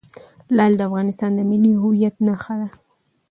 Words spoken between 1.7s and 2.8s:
هویت نښه ده.